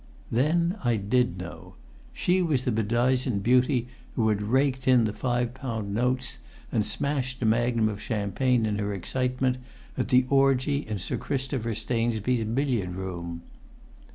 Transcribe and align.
Then 0.31 0.77
I 0.83 0.95
did 0.95 1.37
know. 1.37 1.75
She 2.11 2.41
was 2.41 2.63
the 2.63 2.71
bedizened 2.71 3.43
beauty 3.43 3.87
who 4.15 4.29
had 4.29 4.41
raked 4.41 4.87
in 4.87 5.03
the 5.03 5.13
five 5.13 5.53
pound 5.53 5.93
notes, 5.93 6.39
and 6.71 6.83
smashed 6.83 7.39
a 7.43 7.45
magnum 7.45 7.87
of 7.87 8.01
champagne 8.01 8.65
in 8.65 8.79
her 8.79 8.95
excitement, 8.95 9.59
at 9.95 10.07
the 10.07 10.25
orgy 10.27 10.79
in 10.87 10.97
Sir 10.97 11.17
Christopher 11.17 11.75
Stainsby's 11.75 12.45
billiard 12.45 12.95
room. 12.95 13.43